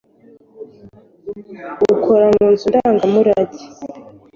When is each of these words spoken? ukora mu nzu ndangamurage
ukora 1.93 2.25
mu 2.35 2.45
nzu 2.53 2.65
ndangamurage 2.71 3.63